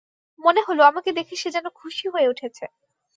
[0.39, 2.65] মনে হল, আমাকে দেখে সে যেন খুশি হয়ে উঠেছে।